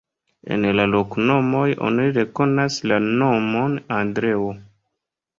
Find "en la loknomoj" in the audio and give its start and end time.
0.53-1.65